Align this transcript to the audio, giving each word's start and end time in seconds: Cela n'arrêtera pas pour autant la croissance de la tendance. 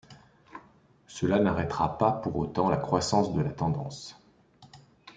Cela 1.05 1.37
n'arrêtera 1.37 1.99
pas 1.99 2.11
pour 2.11 2.35
autant 2.37 2.71
la 2.71 2.77
croissance 2.77 3.35
de 3.35 3.41
la 3.41 3.51
tendance. 3.51 4.19